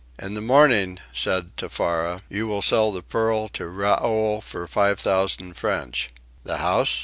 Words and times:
"In 0.17 0.33
the 0.33 0.41
morning," 0.41 0.97
said 1.13 1.55
Tefara, 1.57 2.23
"you 2.27 2.47
will 2.47 2.63
sell 2.63 2.91
the 2.91 3.03
pearl 3.03 3.47
to 3.49 3.67
Raoul 3.67 4.41
for 4.41 4.65
five 4.65 4.99
thousand 4.99 5.57
French." 5.57 6.09
"The 6.43 6.57
house?" 6.57 6.99